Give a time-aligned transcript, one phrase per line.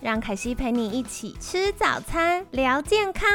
[0.00, 3.28] 让凯西陪你一起吃早餐，聊健康。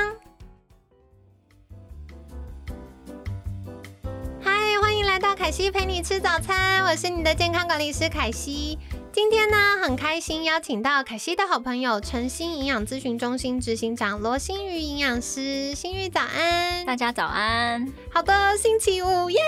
[4.42, 8.80] 嗨，欢迎来到凯西陪你吃早餐，我是你的健康管理师凯西。
[9.12, 17.88] 今天呢，很开心邀请到凯西的好朋友诚心营养咨询中心执行长罗新宇营养师，新宇早安，大家早安。
[18.12, 19.40] 好的，星期五耶，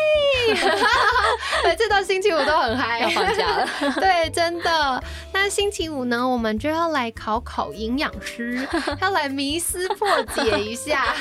[1.66, 3.68] 每次到星期五都很嗨，要放假了。
[4.00, 5.04] 对，真的。
[5.46, 8.68] 那星期五呢，我们就要来考考营养师，
[9.00, 11.14] 要来迷思破解一下。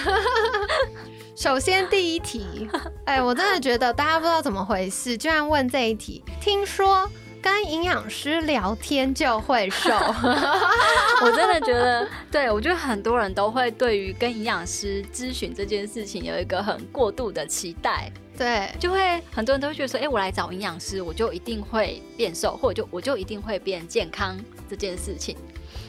[1.37, 2.67] 首先第一题，
[3.05, 6.25] 哎，我真的觉得大家不知道怎么回事，居然问这一题。
[6.41, 7.07] 听说。
[7.45, 9.91] 跟营养师聊天就会瘦，
[11.21, 24.35] 我真的觉得，对我觉得很多人都会对于跟营养师咨询这件事情有一个很过度的期待，对，就会很多人都会觉得说，哎，我来找营养师，我就一定会变瘦，或者就我就一定会变健康。
[24.67, 25.37] 这件事情。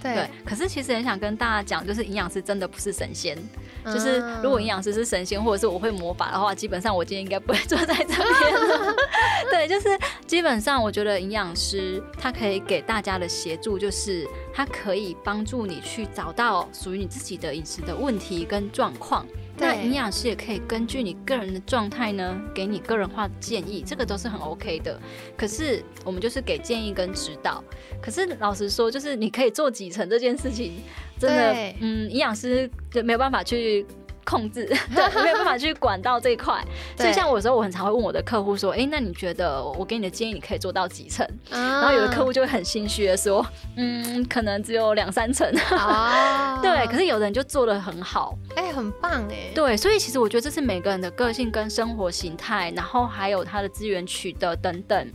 [0.03, 3.37] 对，可是其实很想跟大家讲，就是营养师真的不是神仙。
[3.85, 8.95] 就是如果营养师是神仙，或者是我会魔法的话，基本上我今天应该不会坐在这边了。
[9.51, 9.89] 对，就是
[10.25, 19.25] 基本上我觉得营养师他可以给大家的协助，就是他可以帮助你去找到属于你自己的饮食的问题跟状况。
[19.57, 24.99] 那营养师也可以根据你个人的状态呢，给你个人化的建议，这个都是很 OK 的。
[25.37, 27.63] 可是我们就是给建议跟指导。
[28.01, 30.73] 可是老实说，就是你可以做几层这件事情，
[31.19, 33.85] 真的，嗯，营养师就没有办法去。
[34.25, 36.61] 控制 对，没有办法去管到这一块，
[36.97, 41.25] 所以像我有时候我很常会问我的客户说，哎，那你觉得我给你的建议你可以做到几成？
[41.49, 43.45] 然后有的客户就会很心虚的说，
[43.77, 45.49] 嗯，可能只有两三成。
[46.61, 49.51] 对，可是有的人就做的很好，哎，很棒哎。
[49.53, 55.07] 对，所以其实我觉得这是每个人的个性跟生活形态，然后还有他的资源取得等等。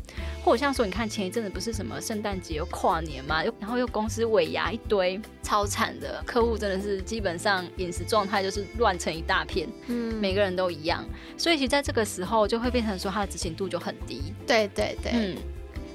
[0.42, 11.04] 或者像说，你看前一阵子不是什么圣诞节又跨年嘛，又然后又公司尾牙一堆，超惨的客户真的是基本上饮食状态就是乱成一大片，嗯，每个人都一样，
[11.36, 15.36] 所以其实在这个时候就会变成说他的执行度就很低，对对对，嗯。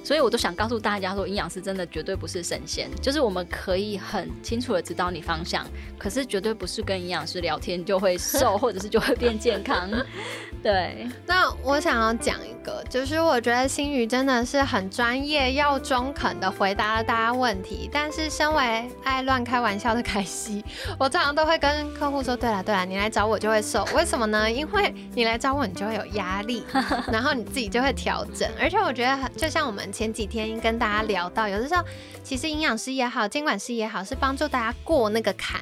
[0.06, 5.66] 所以我都想告诉大家说，营养师真的绝对不是神仙，就是我们可以很清楚的指导你方向，
[5.98, 9.90] 可是绝对不是跟营养师聊天就会瘦， 或者是就会变健康。
[10.62, 11.08] 对。
[11.26, 20.64] 那我想要讲一个，就是我觉得心宇真的是很专业又中肯的回答了大家问题，但是身为爱乱开玩笑的凯西，
[21.00, 24.52] 我常常都会跟客户说，对了对了，你来找我就会瘦，为什么呢？
[24.52, 26.64] 因为你来找我，你就会有压力，
[27.12, 29.92] 然后你自己就会调整，而且我觉得就像我们。
[29.96, 31.82] 前几天跟大家聊到，有的时候
[32.22, 35.62] 其实营养师也好，监管师也好，是帮助大家过那个坎。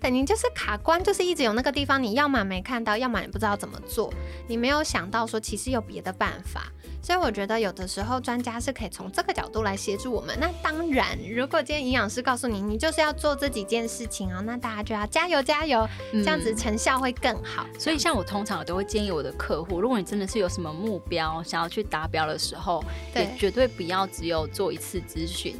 [0.00, 4.12] 等于就是卡关，就是一直有那个地方，你要么没看到，要么你不知道怎么做，
[4.48, 6.72] 你没有想到说其实有别的办法。
[7.02, 10.36] 所以我觉得有的时候专家是可以从这个角度来协助我们。
[10.38, 17.66] 那当然，如果今天营养师告诉你，你就是要做这几件事情啊，那大家就要加油加油，这样子成效会更好。
[17.78, 22.84] 所以像我通常我都会建议我的客户，如果你真的是有什么目标想要去达标的时候，
[23.14, 25.56] 也绝对不要只有做一次咨询。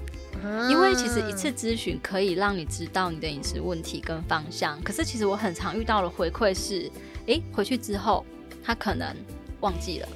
[0.68, 6.90] 因为其实一次咨询可以让你知道你的饮食问题跟方向，可是其实我很常遇到的回馈是，
[7.26, 8.24] 诶，回去之后
[8.62, 9.14] 他可能
[9.60, 10.08] 忘记了。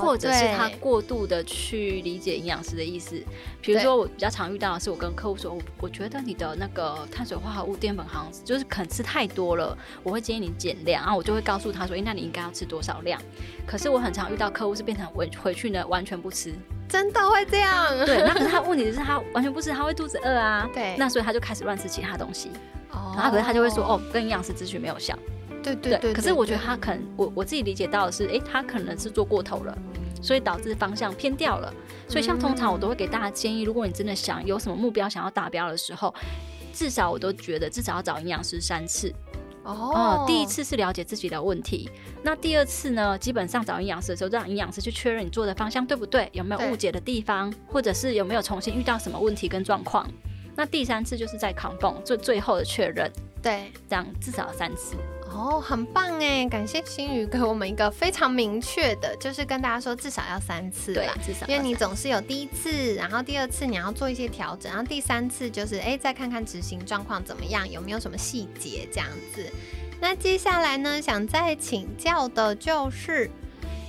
[0.00, 3.22] 或者是他过度的去理解营养师的意思，
[3.60, 13.20] 比如说我比较常遇到的是，我跟客户说，我我觉得你的那个碳水化合物、淀粉好像就是可能吃太多了，我会建议你减量，然后我就会告诉他说，哎，那你应该要吃多少量？
[13.66, 16.54] 可是我很常遇到客户是变成回回去呢完全不吃，
[16.88, 17.88] 真的会这样？
[18.06, 22.50] 对，那可是他问题是他完全不吃，他会肚子饿啊，对，那所以他就开始乱吃其他东西，
[22.90, 25.16] 哦，然后可是他就会说，哦，跟营养师咨询没有效。
[25.62, 29.76] 对对对，可是我觉得他可能，我我自己理解到的是，哎，他可能是做过头了，
[30.22, 31.72] 所以导致方向偏掉了。
[32.08, 36.14] 所以像通常我都会给大家建议，如果你真的想有什么目标想要达标的时候，
[36.72, 39.12] 至少我都觉得至少要找营养师三次。
[39.62, 41.88] 哦，第一次是了解自己的问题，
[42.22, 50.08] 那第二次呢，基本上找营养师的时候，让营养师去确认你做的方向对不对，有没有误解的地方，或者是有没有重新遇到什么问题跟状况。
[50.56, 53.08] 那第三次就是在扛泵最最后的确认。
[53.42, 54.96] 对，这样至少三次。
[55.32, 56.44] 哦，很棒哎！
[56.48, 69.46] 感谢心宇给我们一个非常明确的，就是跟大家说至少要三次啦，至少，因为你总是有第一次，然后第二次你要做一些调整，然后第三次就是哎再看看执行状况怎么样，有没有什么细节这样子。
[70.00, 73.30] 那接下来呢，想再请教的就是。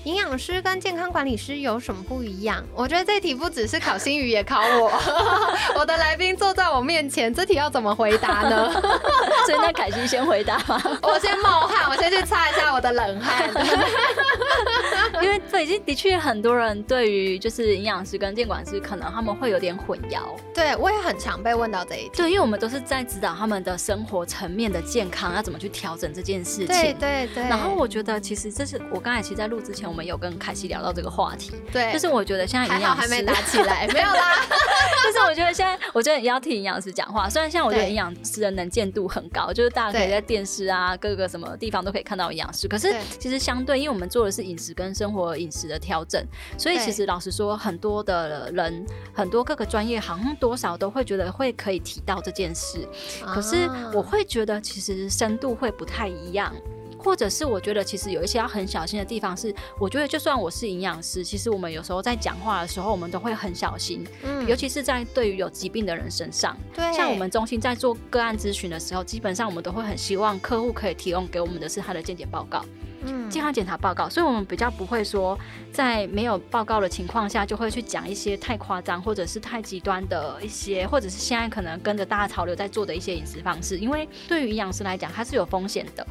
[0.03, 2.63] 营养师跟健康管理师有什么不一样？
[2.73, 4.91] 我觉得这题不只是考新语，也考我。
[5.77, 8.71] 我的来宾坐在我面前，这题要怎么回答呢？
[9.45, 10.81] 所以那凯西先回答吧？
[11.03, 13.47] 我先冒汗，我先去擦一下我的冷汗。
[15.21, 20.21] 因为最近的确很多人对于就是营养师跟监管师，可能他们会有点混淆。
[20.51, 22.11] 对我也很常被问到这一题。
[22.15, 26.67] 对，因为我们都是在指导他们的生活层面的健康要怎么去调整这件事情。
[26.67, 27.43] 对对对。
[27.43, 29.90] 然后我觉得其实这是我刚才其实在录之前。
[29.91, 34.37] 我们有跟凯西聊到这个话题，对，就是我觉得现在营养师还没打起来， 没有啦。
[35.03, 37.29] 就是我觉得现在，我觉得也要替营养师讲话。
[37.29, 42.67] 虽然现在我觉得营养师的能见度很高，就是大家可以在电视啊各个什么地方都可以看到营养师。
[42.67, 46.23] 可是其实相对，因为我们做的是饮食跟生活饮食的调整，
[46.57, 52.87] 所以其实老实说，很多的人，很多各个专业好像多少都会觉得会可以提到这件事。
[53.25, 56.53] 可是我会觉得，其实深度会不太一样。
[57.03, 72.63] 或者是我觉得其实有一些要很小心的地方，是我觉得就算我是营养师，其实我们有时候在讲话的时候，我们都会很小心，嗯，尤其是在对于有疾病的人身上，对，像我们中心在做个案咨询的时候，基本上我们都会很希望客户可以提供给我们的是他的健检报告，
[73.03, 75.37] 嗯，健康检查报告，所以我们比较不会说
[75.73, 86.05] 在没有报告的情况下，就会去讲一些太夸张或者是太极端的一些，或者是现在可能跟着大家潮流在做的一些饮食方式，因为对于营养师来讲，它是有风险的。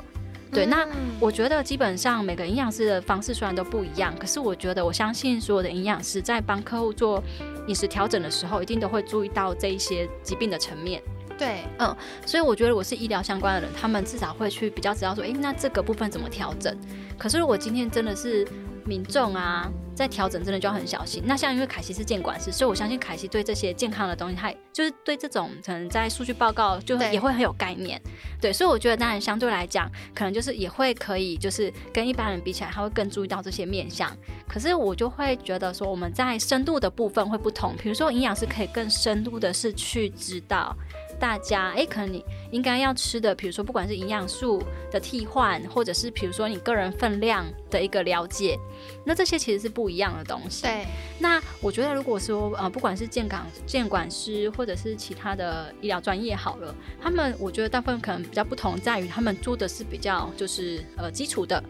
[0.53, 0.87] 对，那
[1.21, 7.23] 我觉得基本上每个营养师的方式虽然都不一样，可是我觉得我相信所有的营养师在帮客户做
[7.67, 11.01] 饮食调整的时候，一定都会注意到这一些疾病的层面。
[11.39, 16.77] 对，嗯，所以我觉得我是医疗相关的人，他们至少会去比较知道说，诶，那这个部分怎么调整？
[17.17, 18.47] 可是如果今天真的是。
[18.91, 21.23] 民众啊，在调整真的就要很小心。
[21.25, 28.03] 那像因为凯西是监管师，所以我相信凯西对这些健康的东西，他就是对这种可能在数据报告就也会很有概念。
[28.41, 34.11] 对，所以我觉得当然相对来讲，可能就是也会可以，就是跟一般人比起来，他会更注意到这些面相。
[34.49, 37.77] 可是我就会觉得说，我们在深度的部分会不同。
[37.81, 40.77] 比如说营养师可以更深度的是去知道。
[41.21, 48.59] 大家哎，可能你应该要吃的，比如说不管是营养素的替换，或者是比如说你个人分量的一个了解，
[49.05, 50.63] 那这些其实是不一样的东西。
[50.63, 50.87] 对。
[51.19, 61.63] 那我觉得，如果说呃，不管是健康健管师，或者是其他的医疗专业好了，他们我觉得大部分可能比较不同，在于他们做的是比较就是呃基础的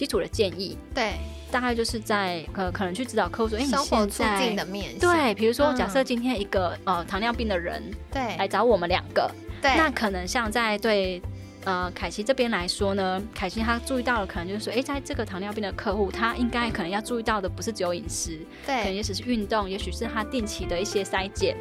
[0.00, 0.78] 基础的建议。
[0.94, 1.12] 对。
[1.52, 9.28] 大概就是在呃可能去指导客户说，哎，你现在的面对，比如说假设今天一个呃糖尿病的人对来找我们两个，
[9.60, 11.20] 对，那可能像在对
[11.64, 21.56] 呃凯西这边来说呢，凯西他注意到了，可能就是说，哎，在这个糖尿病的客户，他应该可能要注意到的不是只有饮食，对，可能也许是运动，也许是他定期的一些筛检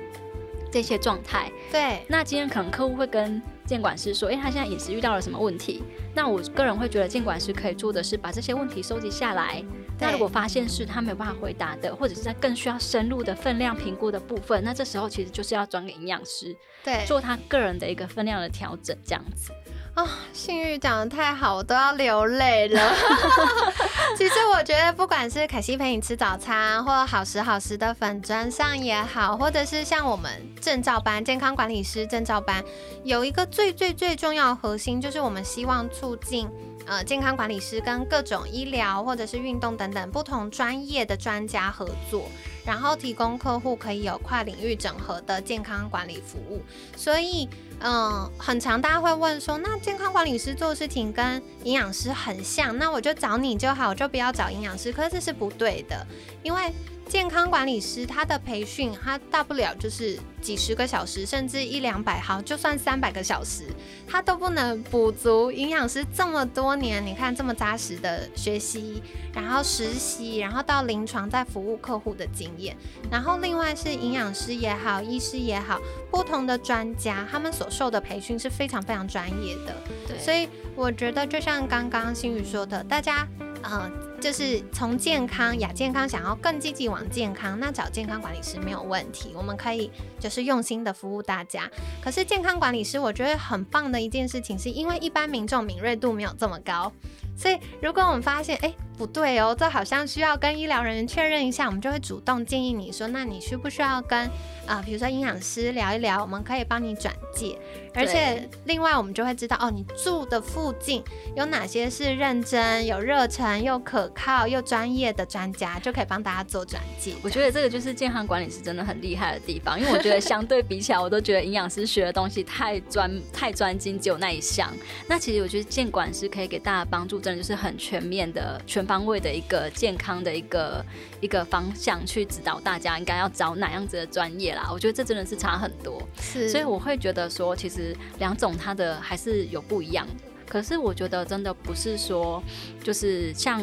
[0.71, 2.05] 这些状态，对。
[2.07, 5.83] 那今天可能客户会跟监管师说，哎，他现在饮食遇到了什么问题？
[6.15, 9.63] 那我个人会觉得监管师可以做的是把这些问题收集下来。
[9.99, 19.51] 那如果发现是他没有办法回答的，或者是在更需要深入的分量评估的部分，那这时候其实就是要转给营养师，对，做他个人的一个分量的调整，这样子。
[19.93, 22.93] 啊，信誉讲的太好，我都要流泪了。
[24.17, 24.28] 其实
[24.59, 30.29] 我觉得，不管是凯西陪你吃早餐，或好时好时的粉砖上也好，或者是像我们
[30.59, 32.61] 证照班健康管理师证照班，
[33.05, 36.49] 有一个最最最重要核心，就是我们希望促进。
[36.85, 42.23] 呃，健康管理师跟各种医疗或者是运动等等不同专业的专家合作，
[42.65, 46.63] 然后提供客户可以有跨领域整合的健康管理服务。
[46.97, 47.47] 所以，
[47.81, 54.91] 嗯，很常大家会问说，那健康管理师做事情跟营养师很像，那我就找你就好，我就不要找营养师。
[54.91, 56.05] 可是这是不对的，
[56.43, 56.73] 因为。
[57.09, 63.65] 健康管理师他的培训，他大不了就是几十个小时，甚至一两百号，就算三百个小时，
[64.07, 69.01] 他都不能补足营养师这么多年，你看这么扎实的学习，
[69.33, 72.77] 然后实习，然后到临床在服务客户的经验，
[73.09, 79.75] 然后另外是营养师也好，医师也好，不同的专家，他们所受的培训是非常非常专业的。
[80.07, 83.27] 对，所以我觉得就像刚刚新宇说的，大家，
[83.63, 84.08] 嗯。
[84.19, 91.69] 就是从健康亚健康想要更积极往健康，那找健康管理师没有问题，我们可以就是用心的服务大家。
[92.03, 96.91] 可是健康管理师我觉得很棒的一件事情，是因为一般民众敏锐度没有这么高，
[97.37, 104.29] 所以如果我们发现哎不对哦，这好像需要跟医疗人员确认一下，我们就会主动建议你说，那你需不需要跟
[104.67, 107.57] 啊比如说营养师聊一聊，我们可以帮你转介。
[107.95, 111.03] 而且另外我们就会知道哦，你住的附近
[111.35, 117.15] 有哪些是认真、有热忱、又可靠又专业的专家，就可以帮大家做转介。
[117.23, 124.73] 我觉得这个就是健康管理师真的很厉害的地方，因为我觉得相对比起来，我都觉得营养师学的东西太专、太专精，只有那一项。
[125.09, 130.81] 那其实我觉得健管师可以给大家帮助，真的就是很全面的、全方位的一个健康的一个
[131.19, 134.69] 一个方向去指导大家应该要找哪样子的专业啦。
[134.71, 137.93] 我觉得这真的是差很多，是，所以我会觉得说，其实。
[138.19, 140.13] 两种它的还是有不一样的，
[140.47, 142.41] 可是我觉得真的不是说
[142.83, 143.61] 就是像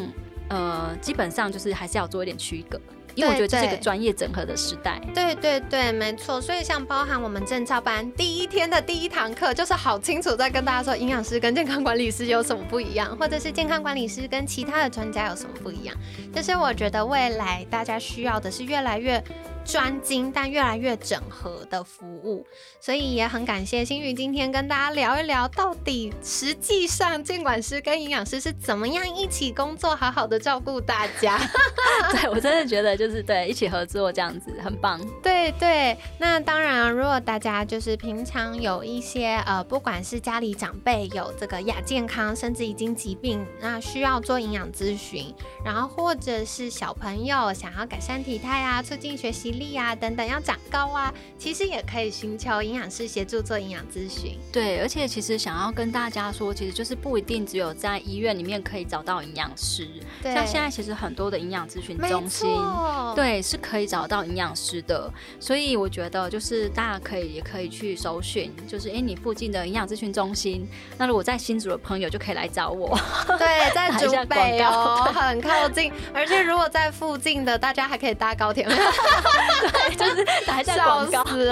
[0.49, 2.77] 呃，基本上就是还是要做一点区隔。
[3.17, 5.01] 因为我觉得这是一个专业整合的时代。
[5.13, 6.39] 对对对，没错。
[6.39, 15.95] 所以像包含我们证照班第一天的第一堂课，就是好清楚在跟大家说，营养师跟健康管理师有什么不一样，或者是健康管理师跟其他的专家有什么不一样。
[16.31, 19.21] 就是我觉得未来大家需要的是越来越
[19.67, 22.45] 专精，但越来越整合的服务。
[22.79, 31.39] 所以也很感谢星宇今天跟大家聊一聊，到底实际上监管师跟营养师是怎么样一起工作，好好的照顾大家。
[32.13, 33.07] 对我真的觉得就。
[33.07, 34.99] 就是对，一起合作这样子很棒。
[35.23, 45.33] 对对，那当然，如果大家就是平常有一些呃，不管是家里长辈有这个亚健康，甚至已经疾病，那需要做营养咨询，
[45.63, 54.37] 然后或者是小朋友想要改善体态啊，促进学习力啊等等，要长高啊，其实也可以寻求营养师协助做营养咨询。
[54.51, 59.87] 对，而且其实想要跟大家说，其实就是不一定只有在医院里面可以找到营养师，
[60.23, 62.47] 像现在其实很多的营养咨询中心。
[63.15, 70.67] 对，是可以找到营养师的，所以我觉得就是大家可以也可以去搜寻，就是哎，你附近的营养咨询中心。
[70.97, 72.97] 那如果在新竹的朋友就可以来找我。
[73.37, 75.91] 对，在竹北哦， 很靠近。
[76.13, 78.67] 而且如果在附近的，大家还可以搭高铁。
[79.71, 81.23] 对，就是还在广告。
[81.23, 81.49] 对，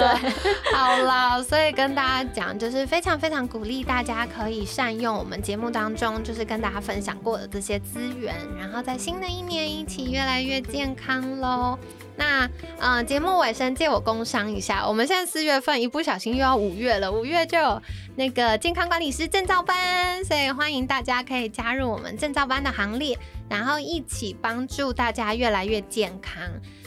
[0.72, 11.40] 好啦，所以跟大家讲，就是非常非常鼓励大家可以善用我们节目当中就是跟大家分享过的这些资源，然后在新的一年一起越来越健康。
[11.40, 11.78] 喽，
[12.16, 12.48] 那
[12.78, 17.82] 嗯，节目尾声借我工商一下，我们现在四月份一不小心又要五月了，五月就有
[18.16, 23.18] 那个健康管理师证照班，所以欢迎大家可以加入我们证照班的行列，
[23.50, 26.42] 然后一起帮助大家越来越健康。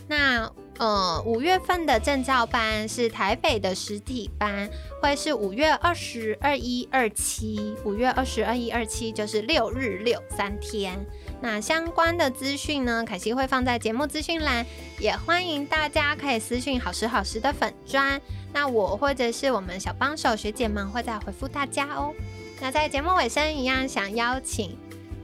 [0.10, 4.70] 那呃，五月份的证照班是台北的实体班，
[5.02, 10.98] 会是五月二十二、一、二七，五月二十二、一、二七就是六日六三天。
[11.42, 14.66] 那相关的资讯呢，凯西会放在节目资讯栏，
[15.00, 18.20] 也欢迎大家可以私讯好时好时的粉砖，
[18.54, 22.14] 那我或者是我们小帮手学姐们会再回复大家哦。
[22.62, 24.78] 那在节目尾声一样，想邀请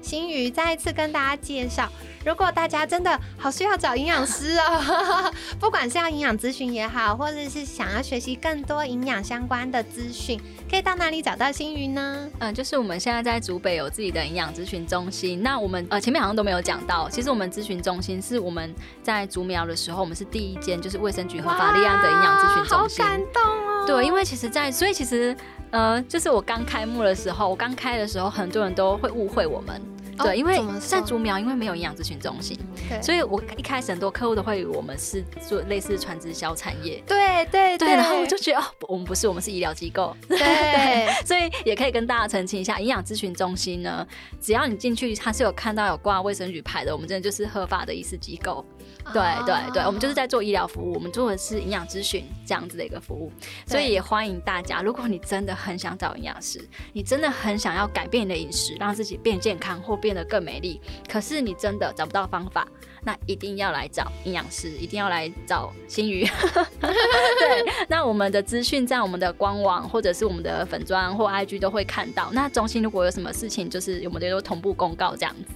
[0.05, 1.89] 新宇再一次跟大家介绍。
[2.23, 12.27] 如果大家真的好需要找营养师哦， 不管是要营养咨询也好，或者是想要学习更多营养相关的资讯，可以到哪里找到新鱼呢？
[12.39, 15.41] 嗯，就是我们现在在竹北有自己的营养咨询中心。
[15.43, 23.03] 那我们呃前面好像都没有讲到，其实我们咨询中心是我们在竹苗的时候，我们是第一间就是卫生局和法立案的营养咨询中心。
[23.03, 23.85] 好感动哦！
[23.85, 25.35] 对，因为其实，在所以其实
[25.69, 29.79] 呃，就是我刚开幕的时候，我刚开的时候，很多人都会误会我们。
[30.17, 32.57] 对，因为在竹苗，因为没有营养咨询中心，
[33.01, 37.03] 所以我一开始很多客户都会以为我们是做类似传直销产业。
[37.05, 40.15] 对对对，然后我就觉得哦，我们不是，我们是医疗机构。
[40.27, 44.07] 对，所以也可以跟大家澄清一下，营养咨询中心呢，
[44.39, 48.65] 只要你进去，它是有看到有挂卫生局牌的，我们真的就是合法的医师机构。
[49.13, 53.31] 对对对，我们就是在做医疗服务，我们做的是营养咨询这样子的一个服务，
[53.65, 56.59] 所以也欢迎大家，如果你真的很想找营养师，
[56.91, 62.67] 你真的很想要改变你的饮食，让自己变健康或变得更美丽，可是你真的找不到方法，
[63.03, 66.25] 那一定要来找营养师，一定要来找新宇。
[66.81, 72.29] 对，那我们的资讯在我们的官网或者是我们的粉砖或 IG 都会看到。
[72.33, 75.54] 那中心如果有什么事情，就是我们都同步公告这样子。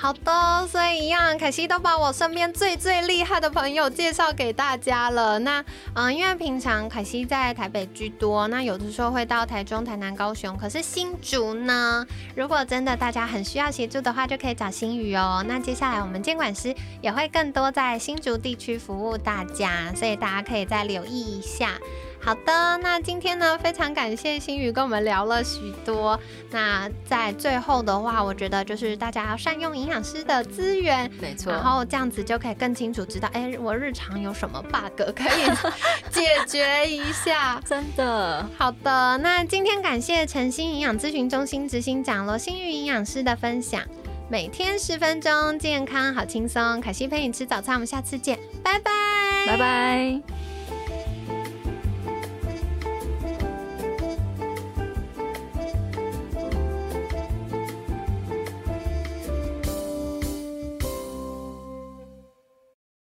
[0.00, 5.38] 好的，所以一样，凯西都把我身边最最厉害的朋友介绍给大家了。
[5.40, 10.56] 那嗯，因为平常凯西在台北居多，那有的时候会到台中、台南、高雄。
[10.56, 15.44] 可是新竹呢，如果真的大家很需要协助的话，就可以找新宇哦。
[15.46, 21.72] 那接下来我们监管师也会更多在新竹地区服务大家，所以大家可以再留意一下。
[22.22, 26.20] 好的，那今天呢，非常感谢新宇跟我们聊了许多。
[26.50, 35.50] 那在最后的话，我觉得就是大家要善用营养师的资源，没错，然后这样子就可以更清楚知道，哎，我日常有什么 bug 可以
[36.12, 37.60] 解决一下。
[37.66, 43.82] 真的，好的，那今天感谢诚心营养咨询中心执行长罗新宇营养师的分享。
[44.28, 46.80] 每天十分钟，健康好轻松。
[46.80, 48.92] 凯西陪你吃早餐，我们下次见，拜拜，
[49.46, 50.49] 拜拜。